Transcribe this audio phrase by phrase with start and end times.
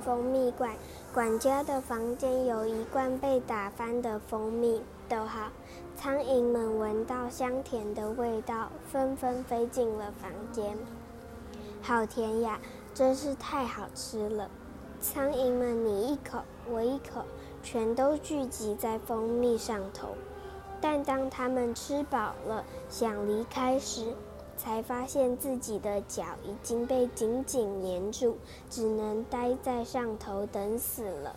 [0.00, 0.74] 蜂蜜罐，
[1.12, 4.82] 管家的房间有一罐被打翻的蜂蜜。
[5.08, 5.48] 逗号，
[5.96, 10.78] 苍蝇们闻到香甜的味道，纷纷飞进了房间。
[11.82, 12.60] 好甜呀，
[12.94, 14.48] 真是太好吃了！
[15.00, 17.24] 苍蝇们你一口我一口，
[17.62, 20.08] 全都聚集在蜂蜜上头。
[20.80, 24.14] 但当它们吃饱了，想离开时，
[24.62, 28.36] 才发现自己的脚已经被紧紧粘住，
[28.68, 31.34] 只能待在上头等死了。